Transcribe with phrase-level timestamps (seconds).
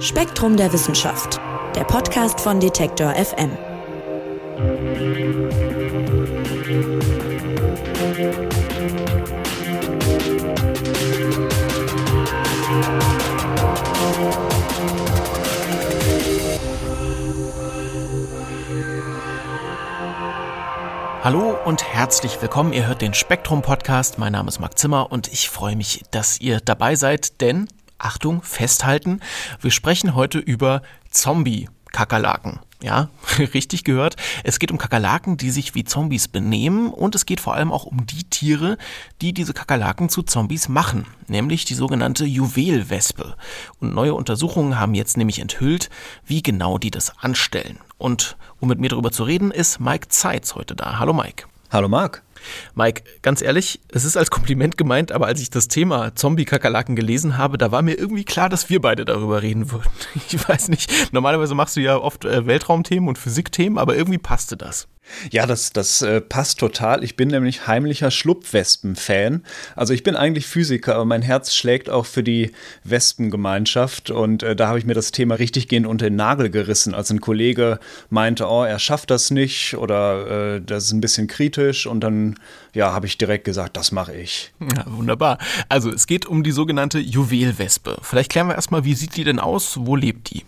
[0.00, 1.40] Spektrum der Wissenschaft,
[1.76, 3.50] der Podcast von Detektor FM.
[21.22, 22.72] Hallo und herzlich willkommen.
[22.72, 24.18] Ihr hört den Spektrum Podcast.
[24.18, 27.68] Mein Name ist Marc Zimmer und ich freue mich, dass ihr dabei seid, denn
[27.98, 29.20] Achtung, festhalten,
[29.60, 32.60] wir sprechen heute über Zombie Kakerlaken.
[32.80, 33.08] Ja,
[33.38, 34.14] richtig gehört.
[34.44, 37.84] Es geht um Kakerlaken, die sich wie Zombies benehmen und es geht vor allem auch
[37.84, 38.78] um die Tiere,
[39.20, 43.34] die diese Kakerlaken zu Zombies machen, nämlich die sogenannte Juwelwespe.
[43.80, 45.90] Und neue Untersuchungen haben jetzt nämlich enthüllt,
[46.24, 47.80] wie genau die das anstellen.
[47.96, 51.00] Und um mit mir darüber zu reden, ist Mike Zeitz heute da.
[51.00, 51.46] Hallo Mike.
[51.70, 52.22] Hallo Marc.
[52.74, 57.38] Mike, ganz ehrlich, es ist als Kompliment gemeint, aber als ich das Thema Zombie-Kakerlaken gelesen
[57.38, 59.88] habe, da war mir irgendwie klar, dass wir beide darüber reden würden.
[60.30, 64.56] Ich weiß nicht, normalerweise machst du ja oft äh, Weltraumthemen und Physikthemen, aber irgendwie passte
[64.56, 64.88] das.
[65.30, 67.02] Ja, das, das äh, passt total.
[67.02, 69.42] Ich bin nämlich heimlicher Schlupfwespen-Fan.
[69.74, 72.52] Also ich bin eigentlich Physiker, aber mein Herz schlägt auch für die
[72.84, 74.10] Wespengemeinschaft.
[74.10, 77.10] Und äh, da habe ich mir das Thema richtig gehend unter den Nagel gerissen, als
[77.10, 77.78] ein Kollege
[78.10, 81.86] meinte, oh, er schafft das nicht oder äh, das ist ein bisschen kritisch.
[81.86, 82.27] Und dann,
[82.74, 84.52] ja, habe ich direkt gesagt, das mache ich.
[84.60, 85.38] Ja, wunderbar.
[85.68, 87.98] Also es geht um die sogenannte Juwelwespe.
[88.02, 89.78] Vielleicht klären wir erstmal, wie sieht die denn aus?
[89.80, 90.44] Wo lebt die?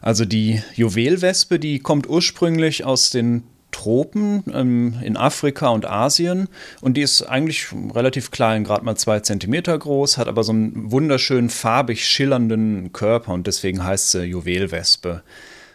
[0.00, 6.48] Also die Juwelwespe, die kommt ursprünglich aus den Tropen ähm, in Afrika und Asien
[6.80, 10.92] und die ist eigentlich relativ klein, gerade mal zwei Zentimeter groß, hat aber so einen
[10.92, 15.22] wunderschönen farbig schillernden Körper und deswegen heißt sie Juwelwespe.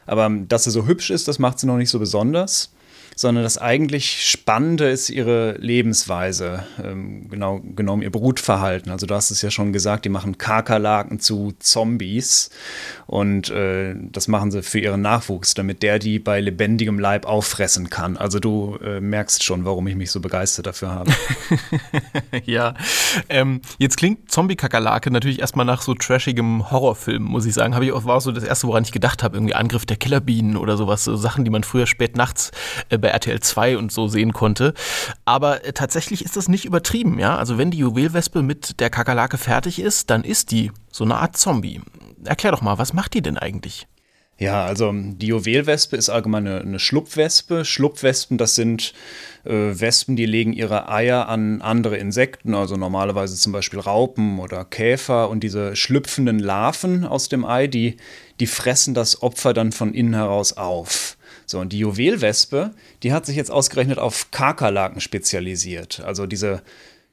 [0.06, 2.72] Aber dass sie so hübsch ist, das macht sie noch nicht so besonders
[3.20, 8.94] sondern das eigentlich Spannende ist ihre Lebensweise, ähm, genau genommen ihr Brutverhalten.
[8.94, 12.50] Also du hast es ja schon gesagt, die machen Kakerlaken zu Zombies
[13.08, 17.90] und äh, das machen sie für ihren Nachwuchs, damit der die bei lebendigem Leib auffressen
[17.90, 18.16] kann.
[18.16, 21.12] Also du äh, merkst schon, warum ich mich so begeistert dafür habe.
[22.46, 22.74] ja,
[23.28, 27.75] ähm, jetzt klingt Zombie-Kakerlake natürlich erstmal nach so trashigem Horrorfilm, muss ich sagen.
[27.75, 30.56] Habe ich auch, war so das erste, woran ich gedacht habe, irgendwie Angriff der Killerbienen
[30.56, 32.52] oder sowas, so Sachen, die man früher spät nachts
[32.88, 34.74] äh, bei bei RTL 2 und so sehen konnte.
[35.25, 37.36] Aber äh, tatsächlich ist das nicht übertrieben, ja.
[37.38, 41.38] Also wenn die Juwelwespe mit der Kakerlake fertig ist, dann ist die so eine Art
[41.38, 41.81] Zombie.
[42.24, 43.88] Erklär doch mal, was macht die denn eigentlich?
[44.38, 47.66] Ja, also die Juwelwespe ist allgemein eine, eine Schlupfwespe.
[47.66, 48.94] Schlupfwespen, das sind
[49.44, 54.64] äh, Wespen, die legen ihre Eier an andere Insekten, also normalerweise zum Beispiel Raupen oder
[54.64, 55.30] Käfer.
[55.30, 57.97] Und diese schlüpfenden Larven aus dem Ei, die,
[58.40, 61.18] die fressen das Opfer dann von innen heraus auf.
[61.49, 65.99] So, und die Juwelwespe, die hat sich jetzt ausgerechnet auf Kakerlaken spezialisiert.
[66.01, 66.61] Also diese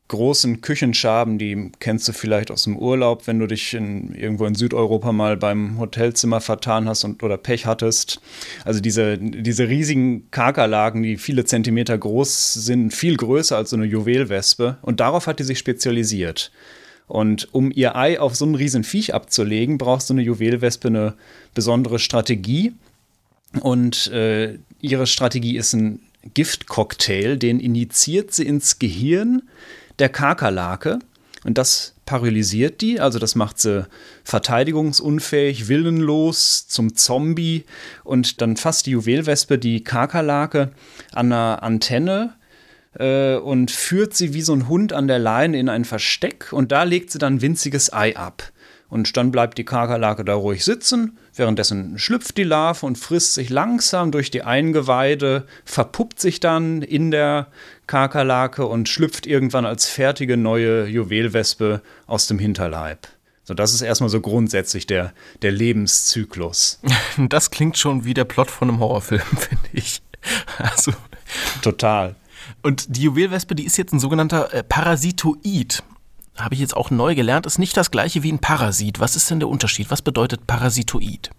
[0.08, 4.54] großen Küchenschaben, die kennst du vielleicht aus dem Urlaub, wenn du dich in, irgendwo in
[4.54, 8.20] Südeuropa mal beim Hotelzimmer vertan hast und, oder Pech hattest.
[8.66, 13.86] Also diese, diese riesigen Kakerlaken, die viele Zentimeter groß sind, viel größer als so eine
[13.86, 14.76] Juwelwespe.
[14.82, 16.52] Und darauf hat die sich spezialisiert.
[17.08, 21.14] Und um ihr Ei auf so ein riesen Viech abzulegen, brauchst du eine Juwelwespe eine
[21.54, 22.74] besondere Strategie.
[23.60, 26.00] Und äh, ihre Strategie ist ein
[26.34, 29.42] Giftcocktail, den injiziert sie ins Gehirn
[29.98, 30.98] der Kakerlake.
[31.44, 33.86] Und das paralysiert die, also das macht sie
[34.24, 37.64] verteidigungsunfähig, willenlos zum Zombie.
[38.04, 40.72] Und dann fasst die Juwelwespe die Kakerlake
[41.12, 42.34] an einer Antenne
[42.98, 46.52] äh, und führt sie wie so ein Hund an der Leine in ein Versteck.
[46.52, 48.52] Und da legt sie dann ein winziges Ei ab.
[48.88, 51.18] Und dann bleibt die Kakerlake da ruhig sitzen.
[51.34, 57.10] Währenddessen schlüpft die Larve und frisst sich langsam durch die Eingeweide, verpuppt sich dann in
[57.10, 57.48] der
[57.86, 63.08] Kakerlake und schlüpft irgendwann als fertige neue Juwelwespe aus dem Hinterleib.
[63.42, 66.80] So, das ist erstmal so grundsätzlich der, der Lebenszyklus.
[67.28, 70.02] Das klingt schon wie der Plot von einem Horrorfilm, finde ich.
[70.58, 70.92] Also.
[71.62, 72.14] Total.
[72.62, 75.82] Und die Juwelwespe, die ist jetzt ein sogenannter äh, Parasitoid
[76.38, 79.00] habe ich jetzt auch neu gelernt, ist nicht das gleiche wie ein Parasit.
[79.00, 79.90] Was ist denn der Unterschied?
[79.90, 81.30] Was bedeutet Parasitoid?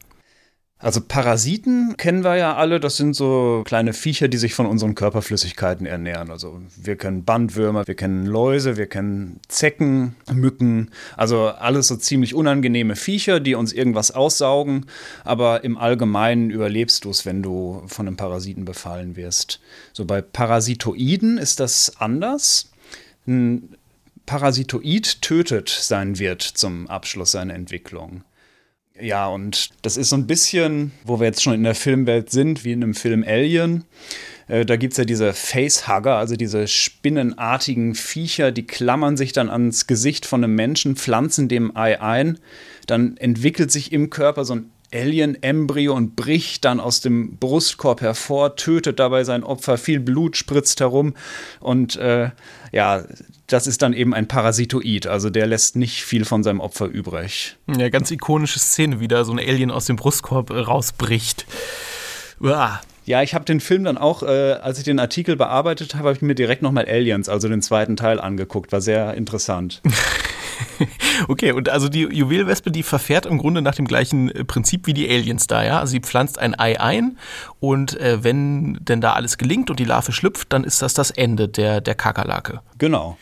[0.79, 4.93] Also Parasiten kennen wir ja alle, das sind so kleine Viecher, die sich von unseren
[4.93, 6.29] Körperflüssigkeiten ernähren.
[6.29, 12.35] Also wir kennen Bandwürmer, wir kennen Läuse, wir kennen Zecken, Mücken, also alles so ziemlich
[12.35, 14.85] unangenehme Viecher, die uns irgendwas aussaugen,
[15.23, 19.59] aber im Allgemeinen überlebst du es, wenn du von einem Parasiten befallen wirst.
[19.93, 22.69] So bei Parasitoiden ist das anders.
[23.25, 23.76] Ein
[24.27, 28.23] Parasitoid tötet seinen Wirt zum Abschluss seiner Entwicklung.
[28.99, 32.63] Ja, und das ist so ein bisschen, wo wir jetzt schon in der Filmwelt sind,
[32.63, 33.85] wie in einem Film Alien.
[34.47, 39.49] Äh, da gibt es ja diese Facehugger, also diese spinnenartigen Viecher, die klammern sich dann
[39.49, 42.39] ans Gesicht von einem Menschen, pflanzen dem Ei ein.
[42.85, 48.55] Dann entwickelt sich im Körper so ein Alien-Embryo und bricht dann aus dem Brustkorb hervor,
[48.55, 51.13] tötet dabei sein Opfer, viel Blut spritzt herum
[51.59, 52.29] und äh,
[52.71, 53.03] ja,
[53.47, 57.57] das ist dann eben ein Parasitoid, also der lässt nicht viel von seinem Opfer übrig.
[57.67, 61.45] Ja, ganz ikonische Szene, wie da so ein Alien aus dem Brustkorb äh, rausbricht.
[62.39, 62.81] Uah.
[63.05, 66.17] Ja, ich habe den Film dann auch, äh, als ich den Artikel bearbeitet habe, habe
[66.17, 68.73] ich mir direkt nochmal Aliens, also den zweiten Teil angeguckt.
[68.73, 69.81] War sehr interessant.
[71.27, 74.93] okay, und also die Juwelwespe, die verfährt im Grunde nach dem gleichen äh, Prinzip wie
[74.93, 75.79] die Aliens da, ja?
[75.79, 77.17] Also sie pflanzt ein Ei ein
[77.59, 81.11] und äh, wenn denn da alles gelingt und die Larve schlüpft, dann ist das das
[81.11, 82.61] Ende der, der Kakerlake.
[82.77, 83.17] Genau.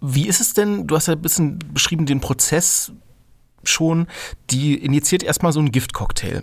[0.00, 2.92] Wie ist es denn, du hast ja ein bisschen beschrieben den Prozess
[3.62, 4.06] schon,
[4.50, 6.42] die initiiert erstmal so einen Giftcocktail.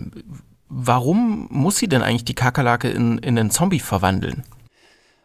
[0.68, 4.44] Warum muss sie denn eigentlich die Kakerlake in, in einen Zombie verwandeln?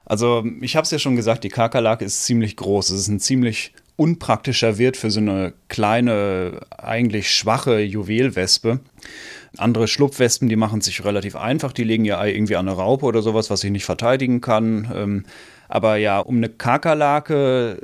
[0.05, 2.89] Also, ich habe es ja schon gesagt, die Kakerlake ist ziemlich groß.
[2.89, 8.79] Es ist ein ziemlich unpraktischer Wirt für so eine kleine, eigentlich schwache Juwelwespe.
[9.57, 13.05] Andere Schlupfwespen, die machen sich relativ einfach, die legen ihr Ei irgendwie an eine Raupe
[13.05, 14.91] oder sowas, was sich nicht verteidigen kann.
[14.95, 15.25] Ähm,
[15.67, 17.79] aber ja, um eine Kakerlake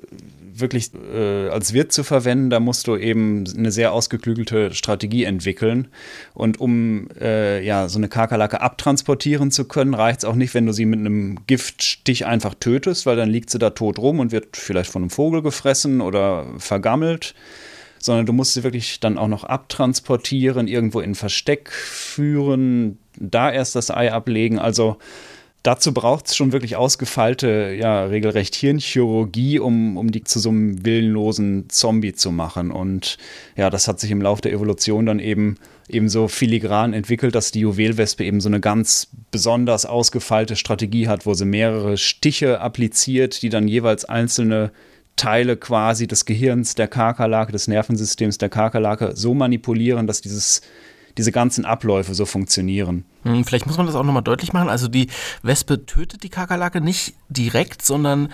[0.59, 5.88] wirklich äh, als Wirt zu verwenden, da musst du eben eine sehr ausgeklügelte Strategie entwickeln.
[6.33, 10.65] Und um äh, ja, so eine Kakerlake abtransportieren zu können, reicht es auch nicht, wenn
[10.65, 14.31] du sie mit einem Giftstich einfach tötest, weil dann liegt sie da tot rum und
[14.31, 17.35] wird vielleicht von einem Vogel gefressen oder vergammelt
[18.01, 23.75] sondern du musst sie wirklich dann auch noch abtransportieren, irgendwo in Versteck führen, da erst
[23.75, 24.57] das Ei ablegen.
[24.57, 24.97] Also
[25.63, 30.85] dazu braucht es schon wirklich ausgefeilte, ja, regelrecht Hirnchirurgie, um, um die zu so einem
[30.85, 32.71] willenlosen Zombie zu machen.
[32.71, 33.17] Und
[33.56, 35.57] ja, das hat sich im Laufe der Evolution dann eben
[35.89, 41.33] ebenso filigran entwickelt, dass die Juwelwespe eben so eine ganz besonders ausgefeilte Strategie hat, wo
[41.33, 44.71] sie mehrere Stiche appliziert, die dann jeweils einzelne
[45.15, 50.62] Teile quasi des Gehirns der Kakerlake, des Nervensystems der Kakerlake so manipulieren, dass dieses
[51.19, 53.04] diese ganzen Abläufe so funktionieren.
[53.24, 54.69] Hm, vielleicht muss man das auch nochmal deutlich machen.
[54.69, 55.07] Also die
[55.44, 58.30] Wespe tötet die Kakerlake nicht direkt, sondern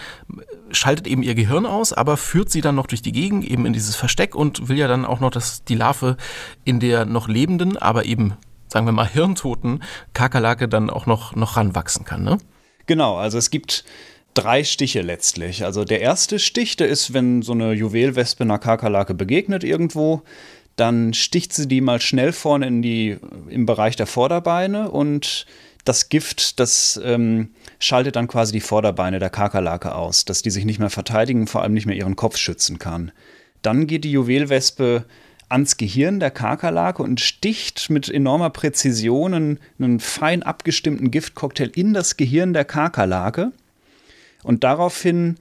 [0.69, 3.73] schaltet eben ihr Gehirn aus, aber führt sie dann noch durch die Gegend, eben in
[3.73, 6.15] dieses Versteck und will ja dann auch noch, dass die Larve
[6.63, 8.35] in der noch lebenden, aber eben,
[8.67, 9.81] sagen wir mal, hirntoten
[10.13, 12.23] Kakerlake dann auch noch, noch ranwachsen kann.
[12.23, 12.37] Ne?
[12.85, 13.83] Genau, also es gibt
[14.35, 15.65] drei Stiche letztlich.
[15.65, 20.21] Also der erste Stich, der ist, wenn so eine Juwelwespe einer Kakerlake begegnet irgendwo,
[20.75, 23.17] dann sticht sie die mal schnell vorne in die,
[23.49, 25.45] im Bereich der Vorderbeine und
[25.85, 30.65] das Gift, das ähm, schaltet dann quasi die Vorderbeine der Kakerlake aus, dass die sich
[30.65, 33.11] nicht mehr verteidigen, vor allem nicht mehr ihren Kopf schützen kann.
[33.61, 35.05] Dann geht die Juwelwespe
[35.47, 41.93] ans Gehirn der Kakerlake und sticht mit enormer Präzision einen, einen fein abgestimmten Giftcocktail in
[41.93, 43.51] das Gehirn der Kakerlake.
[44.43, 45.37] Und daraufhin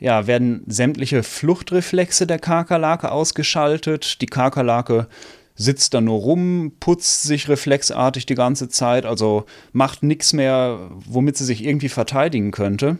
[0.00, 4.20] ja, werden sämtliche Fluchtreflexe der Kakerlake ausgeschaltet.
[4.20, 5.08] Die Kakerlake
[5.54, 11.36] sitzt da nur rum, putzt sich reflexartig die ganze Zeit, also macht nichts mehr, womit
[11.36, 12.98] sie sich irgendwie verteidigen könnte.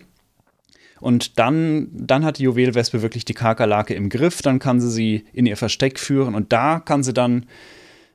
[1.00, 5.24] Und dann, dann hat die Juwelwespe wirklich die Kakerlake im Griff, dann kann sie sie
[5.32, 7.46] in ihr Versteck führen und da kann sie dann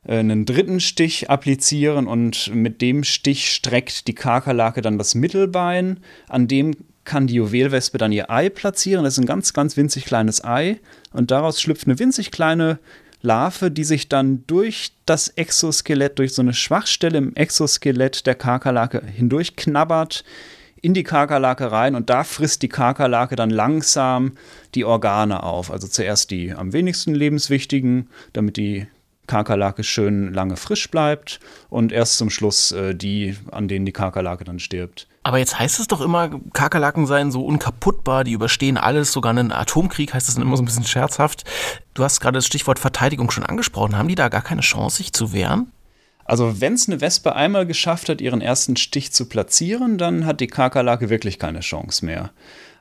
[0.05, 6.01] äh, einen dritten Stich applizieren und mit dem Stich streckt die Kakerlake dann das Mittelbein,
[6.27, 9.03] an dem kann die Juwelwespe dann ihr Ei platzieren.
[9.03, 10.79] Das ist ein ganz, ganz winzig kleines Ei.
[11.11, 12.79] Und daraus schlüpft eine winzig kleine
[13.21, 19.01] Larve, die sich dann durch das Exoskelett, durch so eine Schwachstelle im Exoskelett der Kakerlake
[19.05, 20.25] hindurch knabbert,
[20.81, 24.33] in die Kakerlake rein und da frisst die Kakerlake dann langsam
[24.75, 25.71] die Organe auf.
[25.71, 28.87] Also zuerst die am wenigsten lebenswichtigen, damit die
[29.27, 31.39] Kakerlake schön lange frisch bleibt
[31.69, 35.07] und erst zum Schluss äh, die, an denen die Kakerlake dann stirbt.
[35.23, 39.53] Aber jetzt heißt es doch immer, Kakerlaken seien so unkaputtbar, die überstehen alles, sogar einen
[39.53, 41.45] Atomkrieg heißt das dann immer so ein bisschen scherzhaft.
[41.93, 43.97] Du hast gerade das Stichwort Verteidigung schon angesprochen.
[43.97, 45.71] Haben die da gar keine Chance, sich zu wehren?
[46.25, 50.39] Also wenn es eine Wespe einmal geschafft hat, ihren ersten Stich zu platzieren, dann hat
[50.39, 52.31] die Kakerlake wirklich keine Chance mehr.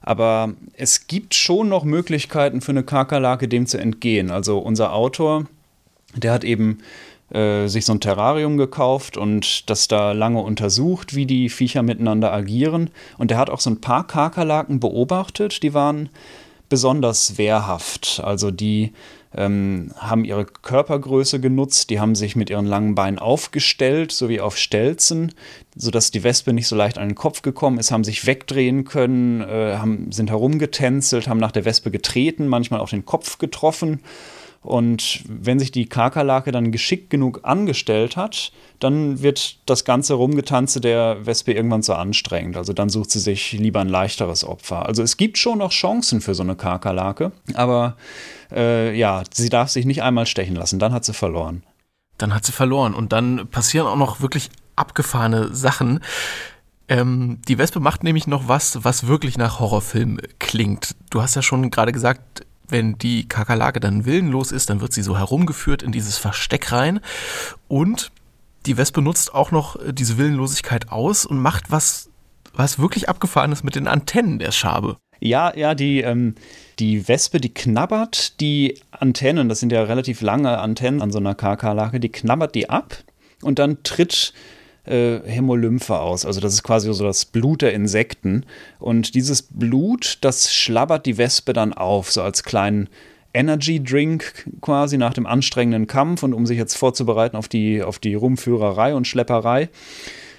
[0.01, 4.31] Aber es gibt schon noch Möglichkeiten für eine Kakerlake, dem zu entgehen.
[4.31, 5.47] Also unser Autor,
[6.17, 6.79] der hat eben
[7.33, 12.33] äh, sich so ein Terrarium gekauft und das da lange untersucht, wie die Viecher miteinander
[12.33, 12.91] agieren.
[13.19, 16.11] Und er hat auch so ein paar Kakerlaken beobachtet, die waren
[16.69, 18.21] besonders wehrhaft.
[18.23, 18.93] Also die
[19.35, 24.41] ähm, haben ihre Körpergröße genutzt, die haben sich mit ihren langen Beinen aufgestellt, so wie
[24.41, 25.33] auf Stelzen,
[25.75, 29.41] sodass die Wespe nicht so leicht an den Kopf gekommen ist, haben sich wegdrehen können,
[29.41, 34.01] äh, haben, sind herumgetänzelt, haben nach der Wespe getreten, manchmal auch den Kopf getroffen
[34.63, 40.81] Und wenn sich die Kakerlake dann geschickt genug angestellt hat, dann wird das ganze Rumgetanze
[40.81, 42.57] der Wespe irgendwann zu anstrengend.
[42.57, 44.87] Also dann sucht sie sich lieber ein leichteres Opfer.
[44.87, 47.97] Also es gibt schon noch Chancen für so eine Kakerlake, aber
[48.53, 51.65] äh, ja, sie darf sich nicht einmal stechen lassen, dann hat sie verloren.
[52.19, 56.01] Dann hat sie verloren und dann passieren auch noch wirklich abgefahrene Sachen.
[56.89, 60.95] Ähm, die Wespe macht nämlich noch was, was wirklich nach Horrorfilm klingt.
[61.11, 65.03] Du hast ja schon gerade gesagt, wenn die Kakerlake dann willenlos ist, dann wird sie
[65.03, 67.01] so herumgeführt in dieses Versteck rein.
[67.69, 68.11] Und
[68.67, 72.11] die Wespe nutzt auch noch äh, diese Willenlosigkeit aus und macht was,
[72.55, 74.97] was wirklich abgefahrenes mit den Antennen der Schabe.
[75.21, 76.35] Ja, ja, die, ähm,
[76.81, 81.37] die Wespe, die knabbert die Antennen, das sind ja relativ lange Antennen an so einer
[81.37, 82.97] Kakerlake, die knabbert die ab
[83.41, 84.33] und dann tritt
[84.85, 86.27] äh, Hämolymphe aus.
[86.27, 88.45] Also das ist quasi so das Blut der Insekten.
[88.79, 92.89] Und dieses Blut, das schlabbert die Wespe dann auf, so als kleinen
[93.35, 97.99] Energy Drink quasi nach dem anstrengenden Kampf und um sich jetzt vorzubereiten auf die, auf
[97.99, 99.69] die Rumführerei und Schlepperei.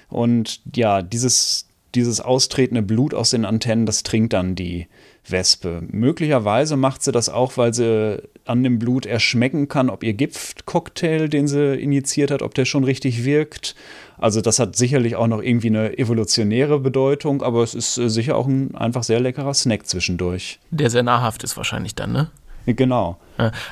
[0.08, 4.86] Und ja, dieses, dieses austretende Blut aus den Antennen, das trinkt dann die
[5.28, 5.82] Wespe.
[5.88, 11.28] Möglicherweise macht sie das auch, weil sie an dem Blut erschmecken kann, ob ihr Giftcocktail,
[11.28, 13.74] den sie injiziert hat, ob der schon richtig wirkt.
[14.18, 18.36] Also das hat sicherlich auch noch irgendwie eine evolutionäre Bedeutung, aber es ist äh, sicher
[18.36, 20.60] auch ein einfach sehr leckerer Snack zwischendurch.
[20.70, 22.30] Der sehr nahrhaft ist wahrscheinlich dann, ne?
[22.66, 23.18] Genau.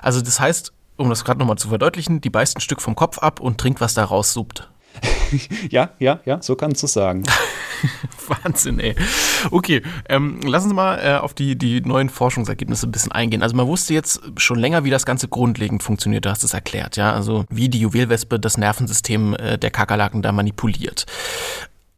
[0.03, 3.19] Also das heißt, um das gerade nochmal zu verdeutlichen, die beißt ein Stück vom Kopf
[3.19, 4.69] ab und trinkt, was da raussuppt.
[5.71, 7.25] ja, ja, ja, so kannst du sagen.
[8.29, 8.95] Wahnsinn, ey.
[9.51, 13.43] Okay, ähm, lassen Sie mal äh, auf die, die neuen Forschungsergebnisse ein bisschen eingehen.
[13.43, 16.25] Also man wusste jetzt schon länger, wie das Ganze grundlegend funktioniert.
[16.25, 17.13] Du hast es erklärt, ja.
[17.13, 21.07] Also wie die Juwelwespe das Nervensystem äh, der Kakerlaken da manipuliert.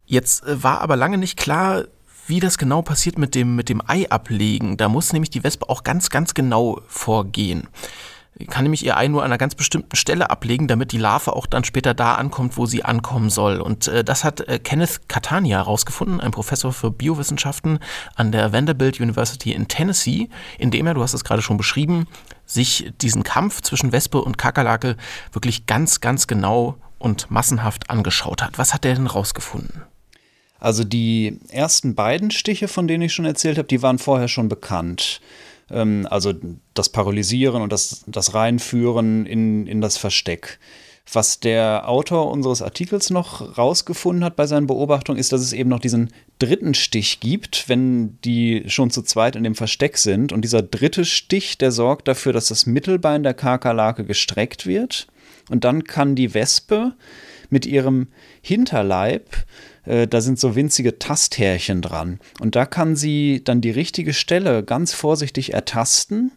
[0.05, 1.85] Jetzt äh, war aber lange nicht klar,
[2.27, 4.77] wie das genau passiert mit dem, mit dem Ei ablegen.
[4.77, 7.67] Da muss nämlich die Wespe auch ganz, ganz genau vorgehen
[8.49, 11.45] kann nämlich ihr Ei nur an einer ganz bestimmten Stelle ablegen, damit die Larve auch
[11.45, 13.61] dann später da ankommt, wo sie ankommen soll.
[13.61, 17.79] Und äh, das hat äh, Kenneth Catania herausgefunden, ein Professor für Biowissenschaften
[18.15, 22.07] an der Vanderbilt University in Tennessee, indem er, du hast es gerade schon beschrieben,
[22.45, 24.97] sich diesen Kampf zwischen Wespe und Kakerlake
[25.31, 28.57] wirklich ganz, ganz genau und massenhaft angeschaut hat.
[28.57, 29.83] Was hat er denn rausgefunden?
[30.59, 34.49] Also die ersten beiden Stiche, von denen ich schon erzählt habe, die waren vorher schon
[34.49, 35.21] bekannt.
[35.69, 36.33] Ähm, also
[36.73, 40.59] das Paralysieren und das, das Reinführen in, in das Versteck.
[41.11, 45.69] Was der Autor unseres Artikels noch rausgefunden hat bei seinen Beobachtungen, ist, dass es eben
[45.69, 50.33] noch diesen dritten Stich gibt, wenn die schon zu zweit in dem Versteck sind.
[50.33, 55.05] Und dieser dritte Stich, der sorgt dafür, dass das Mittelbein der Kakerlake gestreckt wird.
[55.49, 56.93] Und dann kann die Wespe
[57.49, 58.07] mit ihrem
[58.41, 59.29] Hinterleib
[59.85, 62.19] äh, da sind so winzige Tasthärchen dran.
[62.39, 66.31] Und da kann sie dann die richtige Stelle ganz vorsichtig ertasten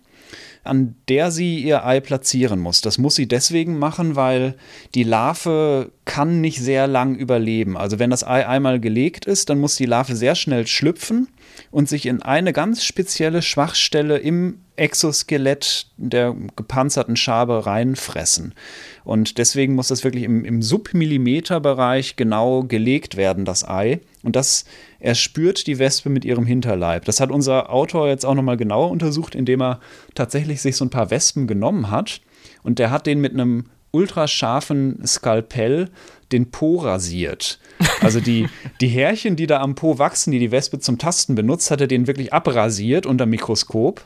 [0.64, 2.80] an der sie ihr Ei platzieren muss.
[2.80, 4.54] Das muss sie deswegen machen, weil
[4.94, 7.76] die Larve kann nicht sehr lang überleben.
[7.76, 11.28] Also wenn das Ei einmal gelegt ist, dann muss die Larve sehr schnell schlüpfen
[11.70, 18.54] und sich in eine ganz spezielle Schwachstelle im Exoskelett der gepanzerten Schabe reinfressen.
[19.04, 24.00] Und deswegen muss das wirklich im, im Submillimeterbereich genau gelegt werden, das Ei.
[24.22, 24.64] Und das
[25.00, 27.04] erspürt die Wespe mit ihrem Hinterleib.
[27.04, 29.80] Das hat unser Autor jetzt auch nochmal genauer untersucht, indem er
[30.14, 32.20] tatsächlich sich so ein paar Wespen genommen hat.
[32.62, 35.88] Und der hat den mit einem ultrascharfen Skalpell
[36.32, 37.58] den Po rasiert.
[38.00, 38.48] Also die,
[38.80, 41.86] die Härchen, die da am Po wachsen, die die Wespe zum Tasten benutzt, hat er
[41.86, 44.02] den wirklich abrasiert unter Mikroskop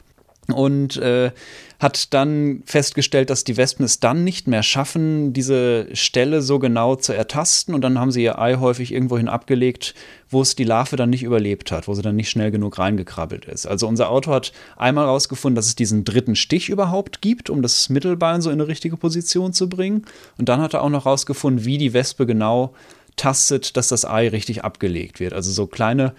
[0.49, 1.31] und äh,
[1.79, 6.97] hat dann festgestellt, dass die Wespen es dann nicht mehr schaffen, diese Stelle so genau
[6.97, 7.75] zu ertasten.
[7.75, 9.95] Und dann haben sie ihr Ei häufig irgendwohin abgelegt,
[10.31, 13.45] wo es die Larve dann nicht überlebt hat, wo sie dann nicht schnell genug reingekrabbelt
[13.45, 13.67] ist.
[13.67, 17.89] Also unser Autor hat einmal herausgefunden, dass es diesen dritten Stich überhaupt gibt, um das
[17.89, 20.05] Mittelbein so in eine richtige Position zu bringen.
[20.39, 22.75] Und dann hat er auch noch herausgefunden, wie die Wespe genau
[23.17, 25.33] tastet, dass das Ei richtig abgelegt wird.
[25.35, 26.15] Also so kleine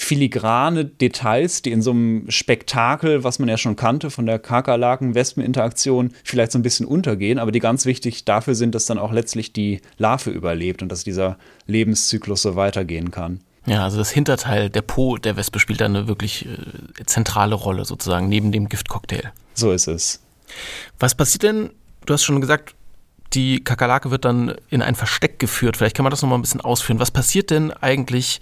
[0.00, 6.12] filigrane Details, die in so einem Spektakel, was man ja schon kannte von der Kakerlaken-Wespen-Interaktion,
[6.22, 9.52] vielleicht so ein bisschen untergehen, aber die ganz wichtig dafür sind, dass dann auch letztlich
[9.52, 11.36] die Larve überlebt und dass dieser
[11.66, 13.40] Lebenszyklus so weitergehen kann.
[13.66, 17.84] Ja, also das Hinterteil, der Po der Wespe spielt da eine wirklich äh, zentrale Rolle
[17.84, 19.32] sozusagen, neben dem Giftcocktail.
[19.54, 20.22] So ist es.
[21.00, 21.70] Was passiert denn,
[22.06, 22.76] du hast schon gesagt,
[23.34, 25.76] die Kakerlake wird dann in ein Versteck geführt.
[25.76, 27.00] Vielleicht kann man das nochmal ein bisschen ausführen.
[27.00, 28.40] Was passiert denn eigentlich,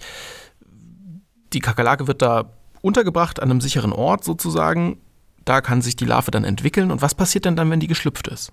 [1.53, 2.51] die Kakerlake wird da
[2.81, 4.97] untergebracht an einem sicheren Ort sozusagen.
[5.45, 6.91] Da kann sich die Larve dann entwickeln.
[6.91, 8.51] Und was passiert denn dann, wenn die geschlüpft ist?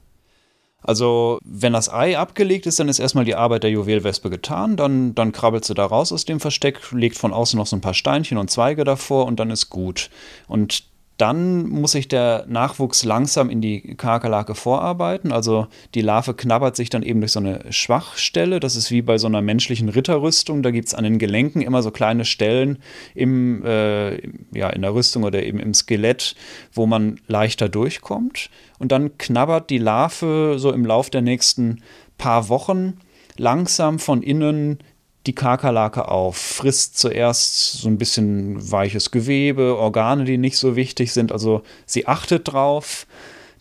[0.87, 4.77] Also, wenn das Ei abgelegt ist, dann ist erstmal die Arbeit der Juwelwespe getan.
[4.77, 7.81] Dann, dann krabbelt sie da raus aus dem Versteck, legt von außen noch so ein
[7.81, 10.11] paar Steinchen und Zweige davor und dann ist gut.
[10.47, 10.85] Und
[11.17, 15.31] dann muss sich der Nachwuchs langsam in die Kakerlake vorarbeiten.
[15.31, 18.59] Also die Larve knabbert sich dann eben durch so eine Schwachstelle.
[18.59, 20.63] Das ist wie bei so einer menschlichen Ritterrüstung.
[20.63, 22.79] Da gibt es an den Gelenken immer so kleine Stellen
[23.15, 24.17] im, äh,
[24.53, 26.35] ja, in der Rüstung oder eben im Skelett,
[26.73, 28.51] wo man leichter durchkommt.
[28.81, 31.83] Und dann knabbert die Larve so im Lauf der nächsten
[32.19, 32.99] paar Wochen
[33.37, 34.79] langsam von innen
[35.27, 41.13] die Kakerlake auf, frisst zuerst so ein bisschen weiches Gewebe, Organe, die nicht so wichtig
[41.13, 41.33] sind.
[41.33, 43.07] Also sie achtet drauf,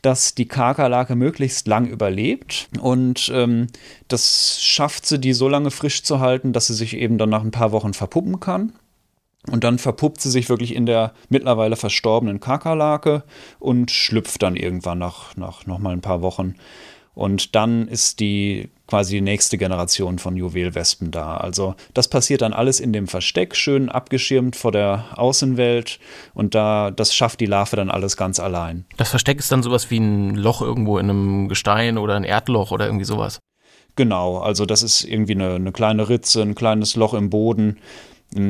[0.01, 3.67] dass die Kakerlake möglichst lang überlebt und ähm,
[4.09, 7.43] das schafft sie, die so lange frisch zu halten, dass sie sich eben dann nach
[7.43, 8.73] ein paar Wochen verpuppen kann.
[9.51, 13.23] Und dann verpuppt sie sich wirklich in der mittlerweile verstorbenen Kakerlake
[13.59, 16.55] und schlüpft dann irgendwann nach, nach nochmal ein paar Wochen.
[17.13, 21.37] Und dann ist die quasi die nächste Generation von Juwelwespen da.
[21.37, 25.99] Also das passiert dann alles in dem Versteck, schön abgeschirmt vor der Außenwelt
[26.33, 28.85] und da das schafft die Larve dann alles ganz allein.
[28.97, 32.71] Das Versteck ist dann sowas wie ein Loch irgendwo in einem Gestein oder ein Erdloch
[32.71, 33.39] oder irgendwie sowas.
[33.95, 37.77] Genau, also das ist irgendwie eine, eine kleine Ritze, ein kleines Loch im Boden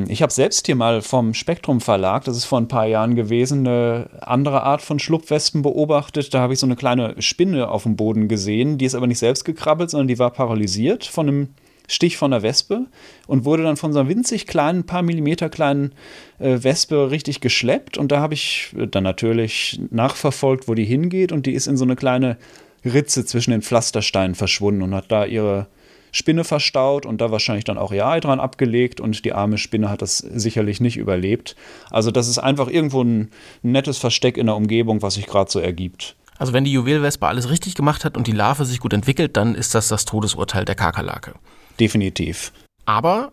[0.08, 3.68] ich habe selbst hier mal vom Spektrum Verlag, das ist vor ein paar Jahren gewesen,
[3.68, 6.34] eine andere Art von Schlupfwespen beobachtet.
[6.34, 9.20] Da habe ich so eine kleine Spinne auf dem Boden gesehen, die ist aber nicht
[9.20, 11.48] selbst gekrabbelt, sondern die war paralysiert von einem
[11.88, 12.86] Stich von der Wespe
[13.28, 15.92] und wurde dann von so einer winzig kleinen, paar Millimeter kleinen
[16.40, 17.98] äh, Wespe richtig geschleppt.
[17.98, 21.34] Und da habe ich dann natürlich nachverfolgt, wo die hingeht.
[21.34, 22.38] Und die ist in so eine kleine
[22.86, 25.68] Ritze zwischen den Pflastersteinen verschwunden und hat da ihre
[26.14, 29.90] Spinne verstaut und da wahrscheinlich dann auch ihr Ei dran abgelegt und die arme Spinne
[29.90, 31.56] hat das sicherlich nicht überlebt.
[31.90, 33.32] Also das ist einfach irgendwo ein
[33.64, 36.16] nettes Versteck in der Umgebung, was sich gerade so ergibt.
[36.38, 39.56] Also wenn die Juwelwespe alles richtig gemacht hat und die Larve sich gut entwickelt, dann
[39.56, 41.34] ist das das Todesurteil der Kakerlake.
[41.80, 42.54] Definitiv.
[42.86, 43.32] Aber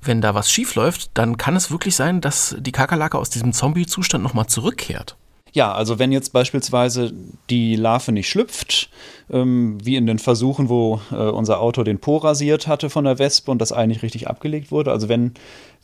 [0.00, 3.52] wenn da was schief läuft, dann kann es wirklich sein, dass die Kakerlake aus diesem
[3.52, 5.16] Zombie-Zustand nochmal zurückkehrt.
[5.54, 7.12] Ja, also wenn jetzt beispielsweise
[7.50, 8.88] die Larve nicht schlüpft,
[9.30, 13.18] ähm, wie in den Versuchen, wo äh, unser Autor den Po rasiert hatte von der
[13.18, 15.34] Wespe und das Ei nicht richtig abgelegt wurde, also wenn,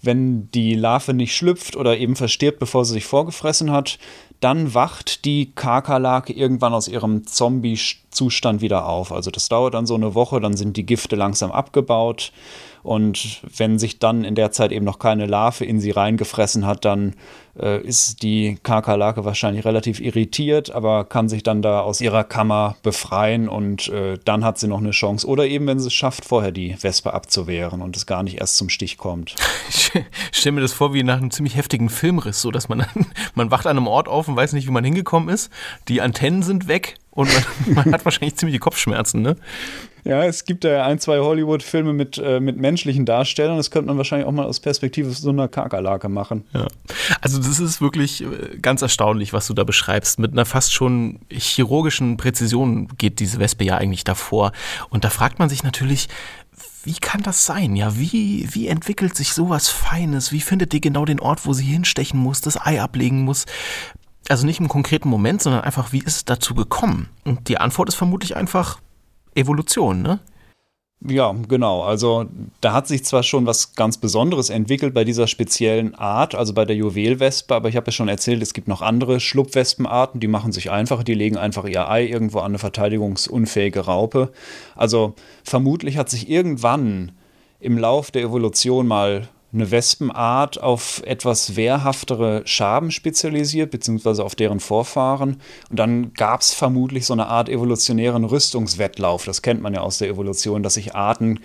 [0.01, 3.99] wenn die Larve nicht schlüpft oder eben verstirbt, bevor sie sich vorgefressen hat,
[4.41, 9.13] dann wacht die Kakerlake irgendwann aus ihrem Zombie-Zustand wieder auf.
[9.13, 12.33] Also das dauert dann so eine Woche, dann sind die Gifte langsam abgebaut.
[12.83, 16.85] Und wenn sich dann in der Zeit eben noch keine Larve in sie reingefressen hat,
[16.85, 17.15] dann
[17.59, 22.77] äh, ist die Kakerlake wahrscheinlich relativ irritiert, aber kann sich dann da aus ihrer Kammer
[22.83, 25.27] befreien und äh, dann hat sie noch eine Chance.
[25.27, 28.57] Oder eben, wenn sie es schafft, vorher die Wespe abzuwehren und es gar nicht erst
[28.57, 29.35] zum Stich kommt.
[29.69, 32.87] Ich stelle mir das vor wie nach einem ziemlich heftigen Filmriss, so dass man
[33.35, 35.51] man wacht an einem Ort auf und weiß nicht, wie man hingekommen ist.
[35.89, 39.37] Die Antennen sind weg und man, man hat wahrscheinlich ziemliche Kopfschmerzen, ne?
[40.05, 43.57] Ja, es gibt ja ein, zwei Hollywood-Filme mit, äh, mit menschlichen Darstellern.
[43.57, 46.45] Das könnte man wahrscheinlich auch mal aus Perspektive so einer Kakerlake machen.
[46.53, 46.67] Ja.
[47.21, 50.19] Also, das ist wirklich äh, ganz erstaunlich, was du da beschreibst.
[50.19, 54.53] Mit einer fast schon chirurgischen Präzision geht diese Wespe ja eigentlich davor.
[54.91, 56.09] Und da fragt man sich natürlich,
[56.85, 57.77] wie kann das sein?
[57.77, 60.33] Ja, wie, wie entwickelt sich sowas Feines?
[60.33, 63.47] Wie findet die genau den Ort, wo sie hinstechen muss, das Ei ablegen muss?
[64.29, 67.09] Also nicht im konkreten Moment, sondern einfach, wie ist es dazu gekommen?
[67.25, 68.79] Und die Antwort ist vermutlich einfach
[69.39, 70.21] Evolution, ne?
[71.01, 71.83] Ja, genau.
[71.83, 72.27] Also
[72.61, 76.65] da hat sich zwar schon was ganz Besonderes entwickelt bei dieser speziellen Art, also bei
[76.65, 80.51] der Juwelwespe, aber ich habe ja schon erzählt, es gibt noch andere Schlupfwespenarten, die machen
[80.51, 84.33] sich einfach, die legen einfach ihr Ei irgendwo an eine verteidigungsunfähige Raupe.
[84.75, 87.13] Also vermutlich hat sich irgendwann
[87.61, 94.61] im Lauf der Evolution mal eine Wespenart auf etwas wehrhaftere Schaben spezialisiert, beziehungsweise auf deren
[94.61, 95.39] Vorfahren.
[95.71, 99.25] Und dann gab es vermutlich so eine Art evolutionären Rüstungswettlauf.
[99.25, 101.41] Das kennt man ja aus der Evolution, dass sich Arten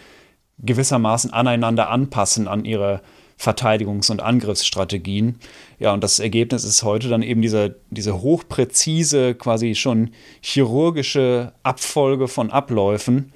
[0.59, 3.01] gewissermaßen aneinander anpassen an ihre
[3.39, 5.39] Verteidigungs- und Angriffsstrategien.
[5.79, 10.11] Ja, und das Ergebnis ist heute dann eben diese, diese hochpräzise, quasi schon
[10.41, 13.33] chirurgische Abfolge von Abläufen,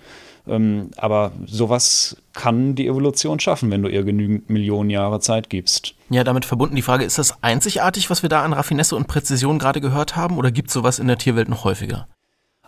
[0.49, 5.95] ähm, aber sowas kann die Evolution schaffen, wenn du ihr genügend Millionen Jahre Zeit gibst.
[6.10, 9.60] Ja, damit verbunden die Frage, ist das einzigartig, was wir da an Raffinesse und Präzision
[9.60, 12.07] gerade gehört haben, oder gibt es sowas in der Tierwelt noch häufiger?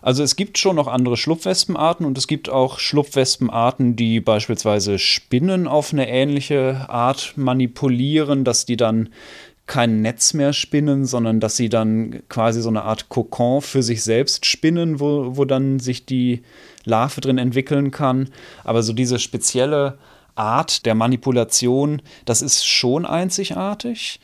[0.02, 5.68] Also es gibt schon noch andere Schlupfwespenarten und es gibt auch Schlupfwespenarten, die beispielsweise Spinnen
[5.68, 9.10] auf eine ähnliche Art manipulieren, dass die dann
[9.70, 14.02] kein Netz mehr spinnen, sondern dass sie dann quasi so eine Art Kokon für sich
[14.02, 16.42] selbst spinnen, wo, wo dann sich die
[16.84, 18.30] Larve drin entwickeln kann.
[18.64, 19.96] Aber so diese spezielle
[20.34, 24.18] Art der Manipulation, das ist schon einzigartig.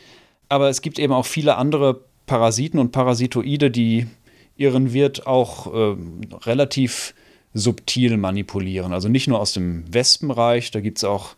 [0.49, 4.09] Aber es gibt eben auch viele andere Parasiten und Parasitoide, die
[4.57, 5.97] ihren Wirt auch äh,
[6.45, 7.15] relativ
[7.55, 8.93] subtil manipulieren.
[8.93, 11.37] Also nicht nur aus dem Wespenreich, da gibt es auch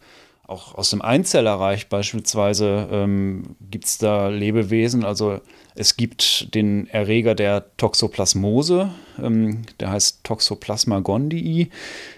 [0.49, 5.05] auch aus dem Einzellerreich beispielsweise ähm, gibt es da Lebewesen.
[5.05, 5.41] Also
[5.75, 8.91] es gibt den Erreger der Toxoplasmose,
[9.23, 11.69] ähm, der heißt Toxoplasma gondii.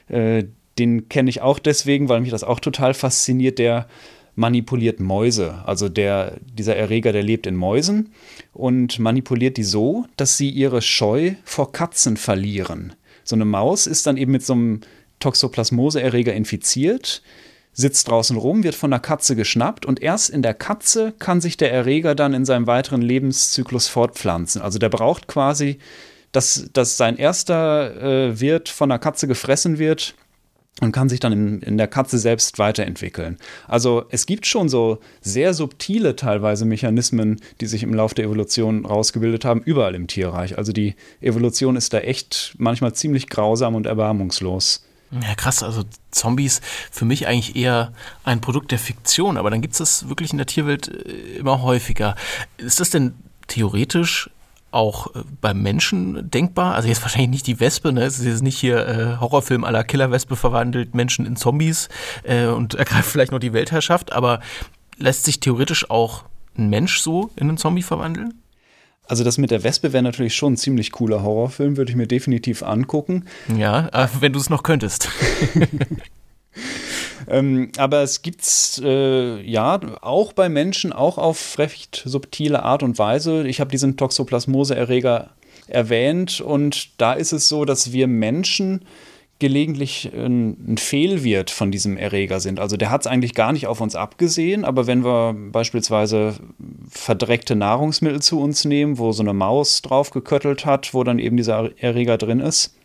[0.09, 0.45] Äh,
[0.79, 3.59] den kenne ich auch deswegen, weil mich das auch total fasziniert.
[3.59, 3.88] Der
[4.37, 5.62] manipuliert Mäuse.
[5.66, 8.12] Also der, dieser Erreger, der lebt in Mäusen
[8.53, 12.95] und manipuliert die so, dass sie ihre Scheu vor Katzen verlieren.
[13.25, 14.81] So eine Maus ist dann eben mit so einem
[15.19, 17.23] Toxoplasmose-Erreger infiziert
[17.72, 21.56] sitzt draußen rum, wird von der Katze geschnappt und erst in der Katze kann sich
[21.56, 24.61] der Erreger dann in seinem weiteren Lebenszyklus fortpflanzen.
[24.61, 25.78] Also der braucht quasi,
[26.33, 30.14] dass, dass sein erster äh, Wirt von der Katze gefressen wird
[30.80, 33.37] und kann sich dann in, in der Katze selbst weiterentwickeln.
[33.66, 38.87] Also es gibt schon so sehr subtile teilweise Mechanismen, die sich im Laufe der Evolution
[38.87, 40.56] rausgebildet haben, überall im Tierreich.
[40.59, 44.85] Also die Evolution ist da echt manchmal ziemlich grausam und erbarmungslos.
[45.11, 45.62] Ja, krass.
[45.62, 47.92] Also Zombies für mich eigentlich eher
[48.25, 51.62] ein Produkt der Fiktion, aber dann gibt es das wirklich in der Tierwelt äh, immer
[51.62, 52.14] häufiger.
[52.59, 53.14] Ist das denn
[53.49, 54.31] theoretisch
[54.70, 56.75] auch äh, beim Menschen denkbar?
[56.75, 58.05] Also jetzt wahrscheinlich nicht die Wespe, ne?
[58.05, 61.88] Es ist jetzt nicht hier äh, Horrorfilm aller Killerwespe verwandelt Menschen in Zombies
[62.23, 64.40] äh, und ergreift vielleicht noch die Weltherrschaft, aber
[64.96, 66.25] lässt sich theoretisch auch
[66.57, 68.39] ein Mensch so in einen Zombie verwandeln?
[69.11, 72.07] Also das mit der Wespe wäre natürlich schon ein ziemlich cooler Horrorfilm, würde ich mir
[72.07, 73.25] definitiv angucken.
[73.59, 75.09] Ja, äh, wenn du es noch könntest.
[77.29, 82.85] ähm, aber es gibt es äh, ja auch bei Menschen, auch auf recht subtile Art
[82.85, 83.49] und Weise.
[83.49, 85.31] Ich habe diesen Toxoplasmose-Erreger
[85.66, 88.85] erwähnt und da ist es so, dass wir Menschen
[89.40, 92.61] gelegentlich ein, ein Fehlwirt von diesem Erreger sind.
[92.61, 96.35] Also der hat es eigentlich gar nicht auf uns abgesehen, aber wenn wir beispielsweise
[96.88, 101.37] verdreckte Nahrungsmittel zu uns nehmen, wo so eine Maus drauf geköttelt hat, wo dann eben
[101.37, 102.76] dieser Erreger drin ist,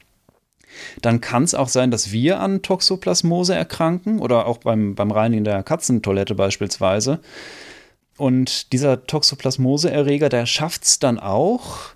[1.02, 5.44] dann kann es auch sein, dass wir an Toxoplasmose erkranken oder auch beim, beim Reinigen
[5.44, 7.20] der Katzentoilette beispielsweise.
[8.18, 11.95] Und dieser Toxoplasmose-Erreger, der schafft es dann auch,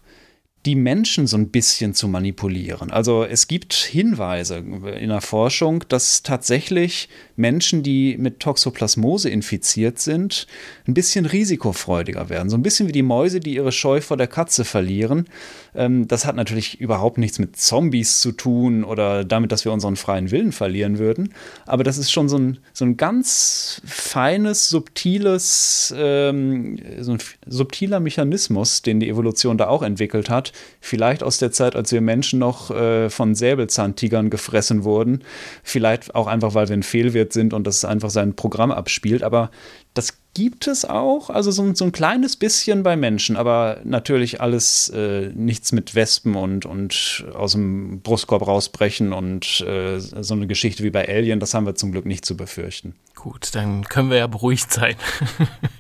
[0.66, 2.92] die Menschen so ein bisschen zu manipulieren.
[2.92, 7.08] Also es gibt Hinweise in der Forschung, dass tatsächlich
[7.40, 10.46] Menschen, die mit Toxoplasmose infiziert sind,
[10.88, 12.50] ein bisschen risikofreudiger werden.
[12.50, 15.26] So ein bisschen wie die Mäuse, die ihre Scheu vor der Katze verlieren.
[15.74, 19.96] Ähm, das hat natürlich überhaupt nichts mit Zombies zu tun oder damit, dass wir unseren
[19.96, 21.34] freien Willen verlieren würden.
[21.66, 28.00] Aber das ist schon so ein, so ein ganz feines, subtiles, ähm, so ein subtiler
[28.00, 32.40] Mechanismus, den die Evolution da auch entwickelt hat vielleicht aus der Zeit, als wir Menschen
[32.40, 35.24] noch äh, von Säbelzahntigern gefressen wurden.
[35.64, 39.24] Vielleicht auch einfach, weil wir ein Fehlwirt sind und das einfach sein Programm abspielt.
[39.24, 39.52] Aber
[39.94, 44.90] das gibt es auch, also so, so ein kleines bisschen bei Menschen, aber natürlich alles
[44.90, 50.84] äh, nichts mit Wespen und, und aus dem Brustkorb rausbrechen und äh, so eine Geschichte
[50.84, 52.96] wie bei Alien, das haben wir zum Glück nicht zu befürchten.
[53.16, 54.96] Gut, dann können wir ja beruhigt sein.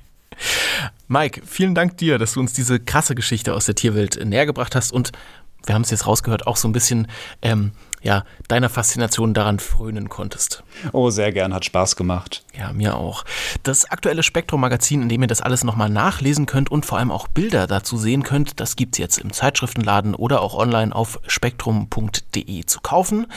[1.07, 4.75] Mike, vielen Dank dir, dass du uns diese krasse Geschichte aus der Tierwelt näher gebracht
[4.75, 5.11] hast und
[5.65, 7.07] wir haben es jetzt rausgehört, auch so ein bisschen
[7.41, 10.63] ähm, ja, deiner Faszination daran frönen konntest.
[10.93, 12.43] Oh, sehr gern, hat Spaß gemacht.
[12.57, 13.25] Ja, mir auch.
[13.63, 17.27] Das aktuelle Spektrum-Magazin, in dem ihr das alles nochmal nachlesen könnt und vor allem auch
[17.27, 22.65] Bilder dazu sehen könnt, das gibt es jetzt im Zeitschriftenladen oder auch online auf spektrum.de
[22.65, 23.27] zu kaufen.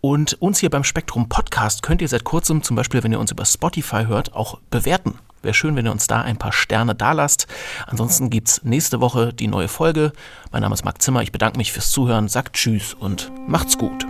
[0.00, 3.30] Und uns hier beim Spektrum Podcast könnt ihr seit kurzem, zum Beispiel, wenn ihr uns
[3.30, 5.18] über Spotify hört, auch bewerten.
[5.42, 7.46] Wäre schön, wenn ihr uns da ein paar Sterne dalasst.
[7.86, 10.12] Ansonsten gibt es nächste Woche die neue Folge.
[10.52, 11.22] Mein Name ist Marc Zimmer.
[11.22, 14.09] Ich bedanke mich fürs Zuhören, sagt Tschüss und macht's gut.